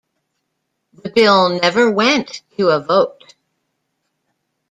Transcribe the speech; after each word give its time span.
The 0.93 1.11
bill 1.11 1.59
never 1.59 1.91
went 1.91 2.41
to 2.57 2.69
a 2.69 2.79
vote. 2.79 3.35